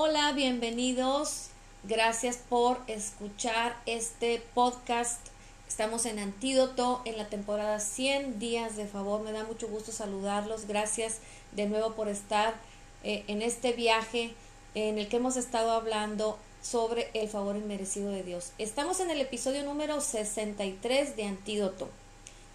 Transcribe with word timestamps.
Hola, 0.00 0.30
bienvenidos. 0.30 1.48
Gracias 1.82 2.36
por 2.36 2.78
escuchar 2.86 3.76
este 3.84 4.40
podcast. 4.54 5.18
Estamos 5.66 6.06
en 6.06 6.20
Antídoto 6.20 7.02
en 7.04 7.18
la 7.18 7.26
temporada 7.26 7.80
100 7.80 8.38
días 8.38 8.76
de 8.76 8.86
favor. 8.86 9.22
Me 9.22 9.32
da 9.32 9.42
mucho 9.42 9.66
gusto 9.66 9.90
saludarlos. 9.90 10.68
Gracias 10.68 11.18
de 11.50 11.66
nuevo 11.66 11.94
por 11.94 12.06
estar 12.06 12.54
eh, 13.02 13.24
en 13.26 13.42
este 13.42 13.72
viaje 13.72 14.34
en 14.76 14.98
el 14.98 15.08
que 15.08 15.16
hemos 15.16 15.36
estado 15.36 15.72
hablando 15.72 16.38
sobre 16.62 17.10
el 17.14 17.28
favor 17.28 17.56
inmerecido 17.56 18.12
de 18.12 18.22
Dios. 18.22 18.52
Estamos 18.58 19.00
en 19.00 19.10
el 19.10 19.20
episodio 19.20 19.64
número 19.64 20.00
63 20.00 21.16
de 21.16 21.24
Antídoto. 21.24 21.88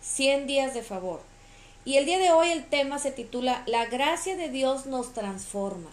100 0.01 0.47
días 0.47 0.73
de 0.73 0.81
favor. 0.81 1.19
Y 1.83 1.97
el 1.97 2.05
día 2.05 2.19
de 2.19 2.31
hoy 2.31 2.51
el 2.51 2.63
tema 2.69 2.99
se 2.99 3.11
titula 3.11 3.63
La 3.65 3.87
gracia 3.87 4.37
de 4.37 4.47
Dios 4.47 4.85
nos 4.85 5.13
transforma. 5.13 5.89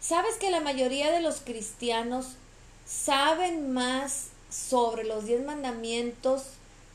¿Sabes 0.00 0.36
que 0.36 0.50
la 0.50 0.60
mayoría 0.60 1.12
de 1.12 1.20
los 1.20 1.40
cristianos 1.40 2.36
saben 2.86 3.72
más 3.72 4.28
sobre 4.48 5.04
los 5.04 5.26
diez 5.26 5.44
mandamientos, 5.44 6.44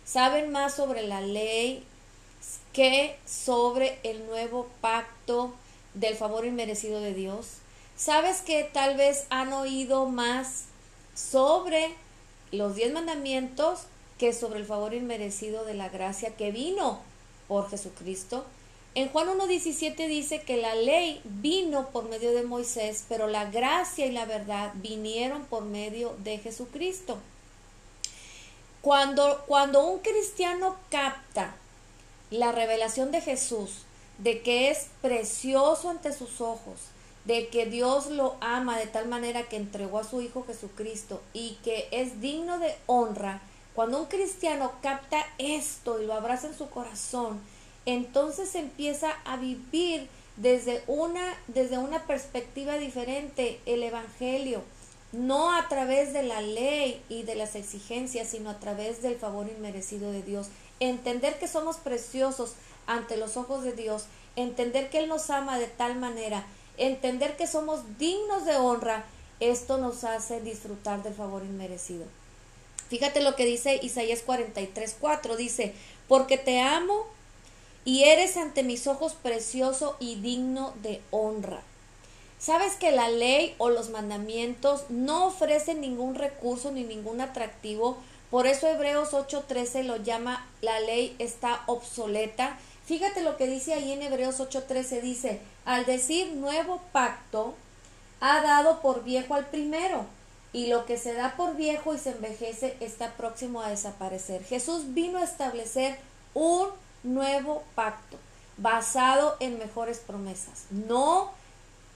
saben 0.06 0.52
más 0.52 0.74
sobre 0.74 1.04
la 1.04 1.22
ley 1.22 1.86
que 2.74 3.18
sobre 3.26 4.00
el 4.04 4.26
nuevo 4.26 4.68
pacto 4.82 5.54
del 5.94 6.16
favor 6.16 6.48
inmerecido 6.48 7.00
de 7.00 7.14
Dios? 7.14 7.58
¿Sabes 7.96 8.42
que 8.42 8.64
tal 8.64 8.98
vez 8.98 9.26
han 9.30 9.54
oído 9.54 10.08
más 10.08 10.64
sobre 11.14 11.94
los 12.52 12.76
diez 12.76 12.92
mandamientos 12.92 13.82
que 14.18 14.34
sobre 14.34 14.60
el 14.60 14.66
favor 14.66 14.96
inmerecido 14.96 15.64
de 15.64 15.76
la 15.76 15.90
gracia 15.90 16.36
que 16.36 16.52
vino 16.52 17.02
por 17.48 17.70
Jesucristo? 17.70 18.46
En 18.96 19.10
Juan 19.10 19.28
1.17 19.28 20.08
dice 20.08 20.42
que 20.44 20.56
la 20.56 20.74
ley 20.74 21.20
vino 21.26 21.90
por 21.90 22.08
medio 22.08 22.32
de 22.32 22.44
Moisés, 22.44 23.04
pero 23.10 23.28
la 23.28 23.44
gracia 23.44 24.06
y 24.06 24.12
la 24.14 24.24
verdad 24.24 24.72
vinieron 24.76 25.44
por 25.44 25.66
medio 25.66 26.16
de 26.24 26.38
Jesucristo. 26.38 27.18
Cuando, 28.82 29.44
cuando 29.48 29.86
un 29.86 30.00
cristiano 30.00 30.78
capta 30.90 31.56
la 32.32 32.54
revelación 32.54 33.12
de 33.12 33.20
Jesús, 33.20 33.82
de 34.18 34.42
que 34.42 34.70
es 34.70 34.88
precioso 35.02 35.90
ante 35.90 36.14
sus 36.14 36.40
ojos, 36.40 36.80
de 37.26 37.50
que 37.50 37.66
Dios 37.66 38.08
lo 38.08 38.38
ama 38.40 38.78
de 38.78 38.88
tal 38.88 39.10
manera 39.10 39.44
que 39.50 39.58
entregó 39.58 40.00
a 40.00 40.06
su 40.06 40.22
Hijo 40.22 40.46
Jesucristo 40.46 41.22
y 41.34 41.58
que 41.66 41.90
es 41.92 42.22
digno 42.22 42.60
de 42.60 42.74
honra, 42.86 43.42
cuando 43.74 44.00
un 44.00 44.06
cristiano 44.06 44.72
capta 44.82 45.26
esto 45.38 46.02
y 46.02 46.06
lo 46.06 46.14
abraza 46.14 46.48
en 46.48 46.58
su 46.58 46.70
corazón, 46.70 47.42
entonces 47.86 48.56
empieza 48.56 49.12
a 49.26 49.38
vivir 49.38 50.08
desde 50.38 50.84
una, 50.88 51.38
desde 51.48 51.78
una 51.78 52.06
perspectiva 52.06 52.78
diferente 52.78 53.60
el 53.66 53.84
Evangelio, 53.84 54.64
no 55.12 55.56
a 55.56 55.70
través 55.70 56.12
de 56.12 56.24
la 56.24 56.42
ley 56.42 57.02
y 57.08 57.24
de 57.24 57.36
las 57.36 57.56
exigencias, 57.56 58.30
sino 58.30 58.50
a 58.50 58.60
través 58.60 59.02
del 59.02 59.16
favor 59.16 59.48
inmerecido 59.48 60.12
de 60.12 60.24
Dios. 60.24 60.48
Entender 60.80 61.40
que 61.40 61.48
somos 61.48 61.78
preciosos 61.78 62.54
ante 62.86 63.16
los 63.16 63.38
ojos 63.38 63.64
de 63.64 63.72
Dios, 63.72 64.06
entender 64.36 64.90
que 64.90 65.00
Él 65.00 65.08
nos 65.08 65.30
ama 65.30 65.58
de 65.58 65.68
tal 65.68 65.96
manera, 65.96 66.46
entender 66.78 67.38
que 67.38 67.48
somos 67.48 67.98
dignos 67.98 68.46
de 68.46 68.58
honra, 68.58 69.06
esto 69.40 69.78
nos 69.78 70.04
hace 70.04 70.42
disfrutar 70.42 71.04
del 71.04 71.14
favor 71.14 71.44
inmerecido. 71.44 72.06
Fíjate 72.90 73.22
lo 73.22 73.36
que 73.36 73.46
dice 73.46 73.80
Isaías 73.82 74.22
43, 74.22 74.98
4, 75.00 75.38
dice, 75.38 75.74
porque 76.08 76.38
te 76.38 76.60
amo 76.62 77.06
y 77.86 78.04
eres 78.04 78.36
ante 78.36 78.64
mis 78.64 78.88
ojos 78.88 79.14
precioso 79.14 79.96
y 80.00 80.16
digno 80.16 80.74
de 80.82 81.02
honra. 81.12 81.62
Sabes 82.40 82.74
que 82.76 82.92
la 82.92 83.10
ley 83.10 83.56
o 83.60 83.70
los 83.70 83.90
mandamientos 83.90 84.86
no 84.90 85.28
ofrecen 85.28 85.80
ningún 85.80 86.16
recurso 86.16 86.72
ni 86.72 86.84
ningún 86.84 87.22
atractivo, 87.22 87.98
por 88.30 88.48
eso 88.48 88.68
Hebreos 88.68 89.14
8:13 89.14 89.84
lo 89.84 89.98
llama 89.98 90.46
la 90.62 90.80
ley 90.80 91.16
está 91.20 91.62
obsoleta. 91.68 92.58
Fíjate 92.86 93.22
lo 93.22 93.38
que 93.38 93.48
dice 93.48 93.74
ahí 93.74 93.94
en 93.94 94.02
Hebreos 94.02 94.40
8:13 94.40 95.02
dice, 95.02 95.40
al 95.64 95.86
decir 95.86 96.34
nuevo 96.34 96.82
pacto, 96.92 97.56
ha 98.20 98.42
dado 98.42 98.82
por 98.82 99.04
viejo 99.04 99.36
al 99.36 99.46
primero, 99.46 100.06
y 100.54 100.68
lo 100.68 100.86
que 100.86 100.98
se 100.98 101.14
da 101.14 101.36
por 101.36 101.56
viejo 101.56 101.94
y 101.94 102.00
se 102.00 102.12
envejece 102.12 102.78
está 102.80 103.14
próximo 103.14 103.62
a 103.62 103.70
desaparecer. 103.70 104.44
Jesús 104.44 104.94
vino 104.94 105.20
a 105.20 105.24
establecer 105.24 105.98
un 106.34 106.70
nuevo 107.06 107.64
pacto 107.76 108.18
basado 108.58 109.36
en 109.40 109.60
mejores 109.60 110.00
promesas, 110.00 110.66
no 110.70 111.32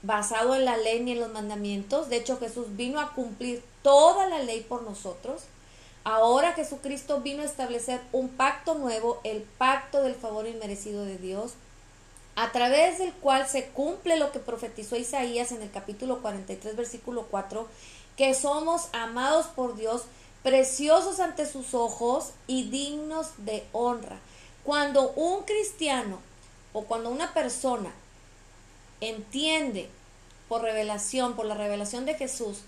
basado 0.02 0.54
en 0.54 0.64
la 0.64 0.76
ley 0.76 1.00
ni 1.00 1.12
en 1.12 1.20
los 1.20 1.32
mandamientos. 1.32 2.08
De 2.08 2.16
hecho, 2.16 2.38
Jesús 2.38 2.76
vino 2.76 3.00
a 3.00 3.12
cumplir 3.14 3.62
toda 3.82 4.26
la 4.26 4.38
ley 4.38 4.60
por 4.62 4.82
nosotros. 4.82 5.42
Ahora 6.04 6.52
Jesucristo 6.52 7.20
vino 7.20 7.42
a 7.42 7.46
establecer 7.46 8.00
un 8.12 8.28
pacto 8.28 8.74
nuevo, 8.74 9.20
el 9.24 9.42
pacto 9.42 10.02
del 10.02 10.14
favor 10.14 10.46
inmerecido 10.46 11.04
de 11.04 11.18
Dios, 11.18 11.52
a 12.36 12.52
través 12.52 12.98
del 12.98 13.12
cual 13.12 13.46
se 13.46 13.66
cumple 13.66 14.16
lo 14.16 14.32
que 14.32 14.38
profetizó 14.38 14.96
Isaías 14.96 15.52
en 15.52 15.60
el 15.60 15.70
capítulo 15.70 16.22
43, 16.22 16.74
versículo 16.74 17.26
4, 17.30 17.68
que 18.16 18.32
somos 18.32 18.88
amados 18.92 19.46
por 19.46 19.76
Dios, 19.76 20.04
preciosos 20.42 21.20
ante 21.20 21.44
sus 21.44 21.74
ojos 21.74 22.30
y 22.46 22.70
dignos 22.70 23.32
de 23.38 23.66
honra. 23.72 24.18
Cuando 24.64 25.10
un 25.12 25.44
cristiano 25.44 26.18
o 26.72 26.84
cuando 26.84 27.10
una 27.10 27.32
persona 27.34 27.90
entiende 29.00 29.88
por 30.48 30.62
revelación, 30.62 31.34
por 31.34 31.46
la 31.46 31.54
revelación 31.54 32.04
de 32.06 32.14
Jesús, 32.14 32.58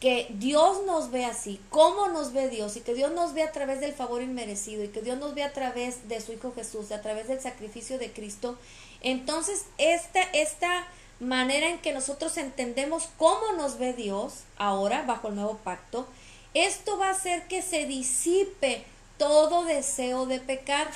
que 0.00 0.28
Dios 0.30 0.84
nos 0.86 1.10
ve 1.10 1.26
así, 1.26 1.60
cómo 1.68 2.08
nos 2.08 2.32
ve 2.32 2.48
Dios 2.48 2.76
y 2.76 2.80
que 2.80 2.94
Dios 2.94 3.12
nos 3.12 3.34
ve 3.34 3.42
a 3.42 3.52
través 3.52 3.80
del 3.80 3.92
favor 3.92 4.22
inmerecido 4.22 4.82
y 4.82 4.88
que 4.88 5.02
Dios 5.02 5.18
nos 5.18 5.34
ve 5.34 5.42
a 5.42 5.52
través 5.52 6.08
de 6.08 6.20
su 6.22 6.32
Hijo 6.32 6.52
Jesús, 6.54 6.90
a 6.90 7.02
través 7.02 7.28
del 7.28 7.40
sacrificio 7.40 7.98
de 7.98 8.10
Cristo, 8.10 8.56
entonces 9.02 9.66
esta, 9.76 10.22
esta 10.22 10.86
manera 11.20 11.68
en 11.68 11.78
que 11.78 11.92
nosotros 11.92 12.38
entendemos 12.38 13.08
cómo 13.18 13.52
nos 13.52 13.78
ve 13.78 13.92
Dios 13.92 14.44
ahora 14.56 15.02
bajo 15.02 15.28
el 15.28 15.34
nuevo 15.34 15.58
pacto, 15.58 16.06
esto 16.54 16.98
va 16.98 17.08
a 17.08 17.12
hacer 17.12 17.46
que 17.46 17.60
se 17.60 17.84
disipe 17.84 18.84
todo 19.18 19.64
deseo 19.64 20.24
de 20.24 20.40
pecar. 20.40 20.90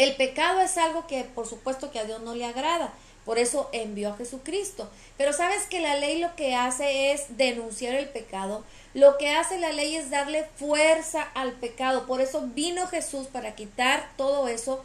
El 0.00 0.16
pecado 0.16 0.60
es 0.62 0.78
algo 0.78 1.06
que 1.06 1.24
por 1.24 1.46
supuesto 1.46 1.90
que 1.90 1.98
a 1.98 2.04
Dios 2.04 2.22
no 2.22 2.34
le 2.34 2.46
agrada. 2.46 2.90
Por 3.26 3.38
eso 3.38 3.68
envió 3.72 4.08
a 4.08 4.16
Jesucristo. 4.16 4.88
Pero 5.18 5.34
sabes 5.34 5.64
que 5.64 5.78
la 5.78 5.94
ley 5.96 6.20
lo 6.20 6.34
que 6.36 6.54
hace 6.54 7.12
es 7.12 7.36
denunciar 7.36 7.94
el 7.94 8.08
pecado. 8.08 8.64
Lo 8.94 9.18
que 9.18 9.28
hace 9.28 9.58
la 9.58 9.74
ley 9.74 9.96
es 9.96 10.08
darle 10.08 10.46
fuerza 10.56 11.24
al 11.34 11.52
pecado. 11.52 12.06
Por 12.06 12.22
eso 12.22 12.48
vino 12.54 12.86
Jesús 12.86 13.26
para 13.26 13.54
quitar 13.54 14.08
todo 14.16 14.48
eso, 14.48 14.82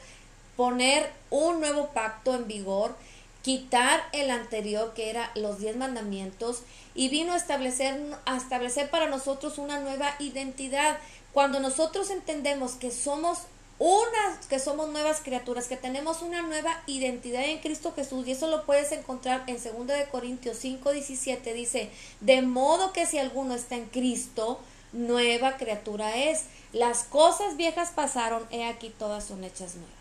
poner 0.57 1.09
un 1.29 1.61
nuevo 1.61 1.91
pacto 1.93 2.35
en 2.35 2.45
vigor, 2.45 2.93
quitar 3.41 4.03
el 4.11 4.29
anterior 4.29 4.93
que 4.95 5.09
era 5.11 5.31
los 5.35 5.59
diez 5.59 5.77
mandamientos 5.77 6.63
y 6.93 7.07
vino 7.07 7.31
a 7.31 7.37
establecer, 7.37 8.01
a 8.25 8.35
establecer 8.35 8.89
para 8.89 9.07
nosotros 9.07 9.59
una 9.59 9.79
nueva 9.79 10.13
identidad. 10.19 10.97
Cuando 11.31 11.61
nosotros 11.61 12.09
entendemos 12.09 12.73
que 12.73 12.91
somos 12.91 13.43
unas 13.77 14.45
que 14.47 14.59
somos 14.59 14.89
nuevas 14.89 15.19
criaturas, 15.21 15.67
que 15.67 15.75
tenemos 15.75 16.21
una 16.21 16.41
nueva 16.41 16.81
identidad 16.87 17.43
en 17.43 17.59
Cristo 17.59 17.93
Jesús 17.93 18.25
y 18.27 18.31
eso 18.31 18.47
lo 18.47 18.65
puedes 18.65 18.91
encontrar 18.91 19.43
en 19.47 19.55
2 19.55 19.87
de 19.87 20.07
Corintios 20.09 20.57
5, 20.57 20.91
17 20.91 21.53
dice, 21.53 21.89
de 22.21 22.41
modo 22.41 22.93
que 22.93 23.05
si 23.05 23.17
alguno 23.17 23.53
está 23.53 23.75
en 23.75 23.85
Cristo, 23.87 24.59
nueva 24.93 25.57
criatura 25.57 26.15
es. 26.15 26.45
Las 26.71 27.03
cosas 27.03 27.57
viejas 27.57 27.91
pasaron, 27.91 28.45
he 28.49 28.65
aquí 28.65 28.89
todas 28.97 29.25
son 29.25 29.43
hechas 29.43 29.75
nuevas. 29.75 29.93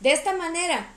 De 0.00 0.12
esta 0.12 0.34
manera, 0.34 0.88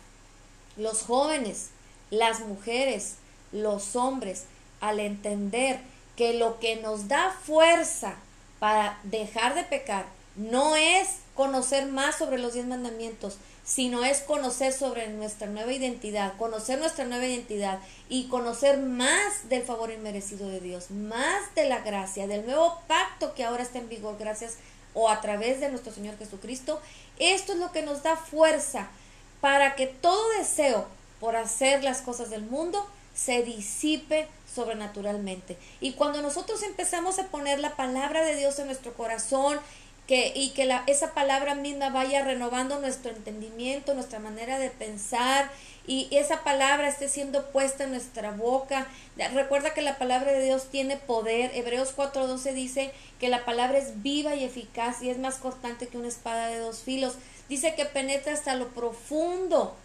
los 0.76 1.04
jóvenes, 1.04 1.70
las 2.10 2.42
mujeres, 2.42 3.16
los 3.54 3.96
hombres, 3.96 4.44
al 4.82 5.00
entender 5.00 5.80
que 6.18 6.34
lo 6.34 6.60
que 6.60 6.76
nos 6.78 7.08
da 7.08 7.32
fuerza 7.32 8.16
para 8.60 9.00
dejar 9.04 9.56
de 9.56 9.64
pecar 9.64 10.19
no 10.40 10.78
es 10.78 11.10
conocer 11.36 11.86
más 11.88 12.18
sobre 12.18 12.38
los 12.38 12.54
diez 12.54 12.66
mandamientos, 12.66 13.38
sino 13.66 14.06
es 14.06 14.22
conocer 14.22 14.72
sobre 14.72 15.10
nuestra 15.10 15.48
nueva 15.48 15.74
identidad, 15.74 16.38
conocer 16.38 16.80
nuestra 16.80 17.04
nueva 17.06 17.26
identidad 17.26 17.80
y 18.08 18.30
conocer 18.30 18.80
más 18.80 19.50
del 19.50 19.64
favor 19.64 19.92
inmerecido 19.92 20.48
de 20.48 20.62
Dios, 20.62 20.92
más 20.92 21.54
de 21.56 21.66
la 21.66 21.80
gracia, 21.80 22.26
del 22.26 22.46
nuevo 22.46 22.82
pacto 22.88 23.36
que 23.36 23.44
ahora 23.44 23.64
está 23.64 23.80
en 23.80 23.90
vigor 23.90 24.18
gracias 24.18 24.56
o 24.94 25.10
a 25.10 25.20
través 25.20 25.60
de 25.60 25.70
nuestro 25.70 25.92
Señor 25.92 26.18
Jesucristo. 26.18 26.82
Esto 27.20 27.54
es 27.54 27.60
lo 27.60 27.74
que 27.74 27.84
nos 27.84 28.02
da 28.02 28.16
fuerza 28.16 28.88
para 29.42 29.76
que 29.76 29.88
todo 29.88 30.30
deseo 30.38 30.88
por 31.20 31.36
hacer 31.36 31.84
las 31.84 32.02
cosas 32.02 32.30
del 32.30 32.44
mundo 32.44 32.86
se 33.14 33.44
disipe 33.44 34.28
sobrenaturalmente. 34.54 35.58
Y 35.82 35.94
cuando 35.94 36.22
nosotros 36.22 36.64
empezamos 36.64 37.20
a 37.20 37.28
poner 37.28 37.60
la 37.60 37.76
palabra 37.76 38.24
de 38.24 38.36
Dios 38.36 38.58
en 38.60 38.68
nuestro 38.68 38.94
corazón, 38.94 39.60
que, 40.10 40.34
y 40.36 40.50
que 40.50 40.68
esa 40.88 41.14
palabra 41.14 41.54
misma 41.54 41.92
vaya 41.92 42.24
renovando 42.24 42.80
nuestro 42.80 43.12
entendimiento, 43.12 43.94
nuestra 43.94 44.18
manera 44.18 44.58
de 44.58 44.72
pensar 44.72 45.52
y 45.86 46.08
esa 46.10 46.44
palabra 46.44 46.88
esté 46.88 47.08
siendo 47.08 47.52
puesta 47.52 47.84
en 47.84 47.92
nuestra 47.92 48.32
boca. 48.32 48.88
Recuerda 49.36 49.76
que 49.76 49.84
la 49.84 50.00
palabra 50.00 50.32
de 50.32 50.44
Dios 50.44 50.72
tiene 50.72 50.98
poder. 50.98 51.52
Hebreos 51.54 51.94
4:12 51.96 52.54
dice 52.56 52.92
que 53.20 53.30
la 53.30 53.46
palabra 53.46 53.78
es 53.78 54.02
viva 54.02 54.34
y 54.34 54.44
eficaz 54.44 55.04
y 55.04 55.12
es 55.12 55.20
más 55.20 55.36
cortante 55.36 55.86
que 55.86 56.00
una 56.00 56.08
espada 56.08 56.48
de 56.48 56.58
dos 56.58 56.80
filos. 56.80 57.14
Dice 57.48 57.76
que 57.76 57.86
penetra 57.86 58.34
hasta 58.34 58.56
lo 58.56 58.70
profundo 58.70 59.78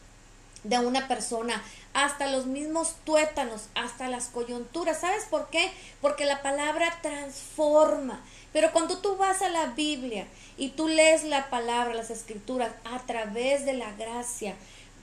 de 0.63 0.79
una 0.79 1.07
persona, 1.07 1.63
hasta 1.95 2.27
los 2.27 2.47
mismos 2.47 2.97
tuétanos, 3.05 3.69
hasta 3.75 4.09
las 4.09 4.27
coyunturas. 4.27 5.01
¿Sabes 5.01 5.25
por 5.31 5.49
qué? 5.49 5.71
Porque 6.01 6.27
la 6.27 6.43
palabra 6.43 6.99
transforma. 7.01 8.23
Pero 8.53 8.73
cuando 8.73 8.99
tú 8.99 9.17
vas 9.17 9.43
a 9.43 9.49
la 9.49 9.67
Biblia 9.67 10.27
y 10.57 10.71
tú 10.71 10.89
lees 10.89 11.25
la 11.25 11.49
palabra, 11.51 11.95
las 11.95 12.11
escrituras, 12.11 12.73
a 12.85 12.99
través 13.07 13.65
de 13.65 13.75
la 13.75 13.93
gracia, 13.93 14.57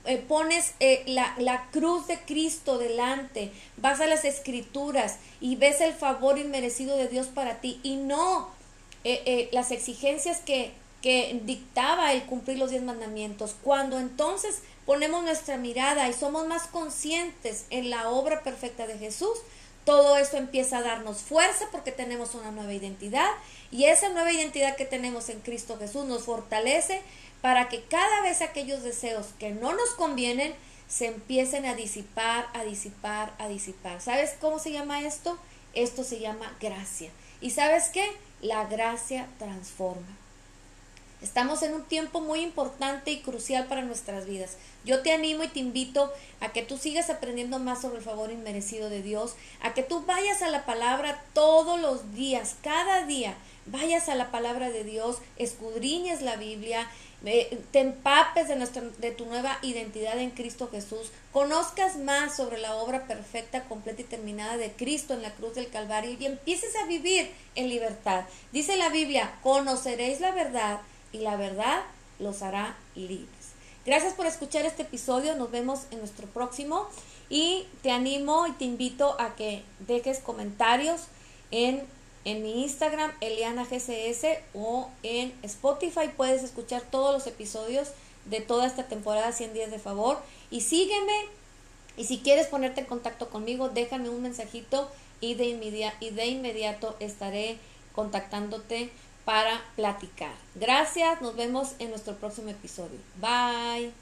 eh, 0.04 0.18
pones 0.18 0.74
eh, 0.80 1.02
la, 1.06 1.34
la, 1.38 1.66
cruz 1.70 2.06
de 2.08 2.18
Cristo 2.18 2.76
delante, 2.76 3.52
vas 3.76 4.00
a 4.00 4.06
las 4.06 4.24
escrituras 4.24 5.16
y 5.40 5.56
ves 5.56 5.80
el 5.80 5.94
favor 5.94 6.38
inmerecido 6.38 6.96
de 6.96 7.08
Dios 7.08 7.28
para 7.28 7.60
ti 7.60 7.80
y 7.82 7.96
no 7.96 8.50
eh, 9.04 9.48
las 9.52 9.70
exigencias 9.70 10.38
que, 10.38 10.72
que 11.02 11.40
dictaba 11.44 12.12
el 12.12 12.22
cumplir 12.24 12.58
los 12.58 12.70
diez 12.70 12.82
mandamientos. 12.82 13.56
Cuando 13.62 13.98
entonces 13.98 14.62
ponemos 14.86 15.24
nuestra 15.24 15.56
mirada 15.56 16.08
y 16.08 16.12
somos 16.12 16.46
más 16.46 16.68
conscientes 16.68 17.66
en 17.70 17.90
la 17.90 18.08
obra 18.08 18.42
perfecta 18.42 18.86
de 18.86 18.96
Jesús, 18.96 19.36
todo 19.84 20.16
eso 20.16 20.36
empieza 20.36 20.78
a 20.78 20.82
darnos 20.82 21.18
fuerza 21.18 21.66
porque 21.72 21.90
tenemos 21.90 22.34
una 22.36 22.52
nueva 22.52 22.72
identidad 22.72 23.30
y 23.72 23.84
esa 23.86 24.10
nueva 24.10 24.32
identidad 24.32 24.76
que 24.76 24.84
tenemos 24.84 25.28
en 25.28 25.40
Cristo 25.40 25.76
Jesús 25.76 26.04
nos 26.04 26.22
fortalece 26.22 27.02
para 27.40 27.68
que 27.68 27.82
cada 27.82 28.22
vez 28.22 28.42
aquellos 28.42 28.84
deseos 28.84 29.26
que 29.40 29.50
no 29.50 29.72
nos 29.72 29.90
convienen 29.90 30.54
se 30.88 31.06
empiecen 31.06 31.66
a 31.66 31.74
disipar, 31.74 32.48
a 32.54 32.64
disipar, 32.64 33.34
a 33.38 33.48
disipar. 33.48 34.00
¿Sabes 34.00 34.34
cómo 34.40 34.60
se 34.60 34.70
llama 34.70 35.00
esto? 35.00 35.36
Esto 35.74 36.04
se 36.04 36.20
llama 36.20 36.54
gracia. 36.60 37.10
¿Y 37.40 37.50
sabes 37.50 37.88
qué? 37.88 38.08
La 38.40 38.66
gracia 38.66 39.26
transforma. 39.38 40.06
Estamos 41.22 41.62
en 41.62 41.72
un 41.72 41.84
tiempo 41.84 42.20
muy 42.20 42.40
importante 42.40 43.12
y 43.12 43.20
crucial 43.20 43.66
para 43.66 43.82
nuestras 43.82 44.26
vidas. 44.26 44.56
Yo 44.84 45.02
te 45.02 45.12
animo 45.12 45.44
y 45.44 45.48
te 45.48 45.60
invito 45.60 46.12
a 46.40 46.52
que 46.52 46.62
tú 46.62 46.78
sigas 46.78 47.10
aprendiendo 47.10 47.60
más 47.60 47.80
sobre 47.80 47.98
el 47.98 48.02
favor 48.02 48.32
inmerecido 48.32 48.90
de 48.90 49.02
Dios, 49.02 49.34
a 49.62 49.72
que 49.72 49.84
tú 49.84 50.04
vayas 50.04 50.42
a 50.42 50.48
la 50.48 50.66
palabra 50.66 51.22
todos 51.32 51.80
los 51.80 52.12
días, 52.12 52.56
cada 52.62 53.06
día, 53.06 53.36
vayas 53.66 54.08
a 54.08 54.16
la 54.16 54.32
palabra 54.32 54.70
de 54.70 54.82
Dios, 54.82 55.18
escudriñes 55.36 56.22
la 56.22 56.34
Biblia, 56.34 56.90
eh, 57.24 57.62
te 57.70 57.78
empapes 57.78 58.48
de, 58.48 58.56
nuestra, 58.56 58.82
de 58.82 59.12
tu 59.12 59.24
nueva 59.26 59.56
identidad 59.62 60.18
en 60.18 60.30
Cristo 60.30 60.68
Jesús, 60.72 61.12
conozcas 61.32 61.98
más 61.98 62.36
sobre 62.36 62.58
la 62.58 62.74
obra 62.74 63.06
perfecta, 63.06 63.62
completa 63.64 64.00
y 64.00 64.06
terminada 64.06 64.56
de 64.56 64.72
Cristo 64.72 65.14
en 65.14 65.22
la 65.22 65.32
cruz 65.32 65.54
del 65.54 65.70
Calvario 65.70 66.16
y 66.18 66.26
empieces 66.26 66.74
a 66.74 66.86
vivir 66.86 67.30
en 67.54 67.68
libertad. 67.68 68.24
Dice 68.50 68.76
la 68.76 68.88
Biblia, 68.88 69.38
conoceréis 69.44 70.18
la 70.18 70.32
verdad 70.32 70.80
y 71.12 71.18
la 71.18 71.36
verdad 71.36 71.82
los 72.18 72.42
hará 72.42 72.76
libres. 72.94 73.52
Gracias 73.84 74.14
por 74.14 74.26
escuchar 74.26 74.64
este 74.64 74.82
episodio, 74.82 75.34
nos 75.34 75.50
vemos 75.50 75.86
en 75.90 75.98
nuestro 75.98 76.26
próximo 76.28 76.86
y 77.28 77.66
te 77.82 77.90
animo 77.90 78.46
y 78.46 78.52
te 78.52 78.64
invito 78.64 79.16
a 79.20 79.34
que 79.34 79.64
dejes 79.80 80.20
comentarios 80.20 81.02
en, 81.50 81.82
en 82.24 82.42
mi 82.42 82.62
Instagram, 82.62 83.10
ElianaGCS 83.20 84.38
o 84.54 84.88
en 85.02 85.32
Spotify, 85.42 86.10
puedes 86.16 86.44
escuchar 86.44 86.82
todos 86.82 87.12
los 87.12 87.26
episodios 87.26 87.88
de 88.26 88.40
toda 88.40 88.66
esta 88.66 88.86
temporada 88.86 89.32
100 89.32 89.52
días 89.52 89.70
de 89.70 89.80
favor 89.80 90.18
y 90.50 90.60
sígueme 90.60 91.12
y 91.96 92.04
si 92.04 92.18
quieres 92.18 92.46
ponerte 92.46 92.80
en 92.80 92.86
contacto 92.86 93.30
conmigo, 93.30 93.68
déjame 93.68 94.08
un 94.08 94.22
mensajito 94.22 94.88
y 95.20 95.34
de, 95.34 95.92
y 96.00 96.10
de 96.10 96.26
inmediato 96.26 96.96
estaré 97.00 97.58
contactándote 97.94 98.90
para 99.24 99.60
platicar. 99.76 100.34
Gracias, 100.54 101.20
nos 101.20 101.36
vemos 101.36 101.74
en 101.78 101.90
nuestro 101.90 102.14
próximo 102.16 102.50
episodio. 102.50 102.98
Bye. 103.20 103.92